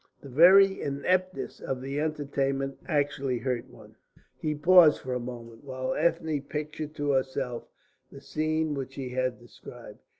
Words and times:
The 0.19 0.29
very 0.29 0.81
ineptness 0.81 1.59
of 1.59 1.79
the 1.79 1.99
entertainment 1.99 2.79
actually 2.87 3.37
hurt 3.37 3.69
one." 3.69 3.95
He 4.35 4.55
paused 4.55 4.99
for 4.99 5.13
a 5.13 5.19
moment, 5.19 5.63
while 5.63 5.93
Ethne 5.93 6.41
pictured 6.41 6.95
to 6.95 7.11
herself 7.11 7.67
the 8.11 8.19
scene 8.19 8.73
which 8.73 8.95
he 8.95 9.09
had 9.09 9.37
described. 9.37 9.99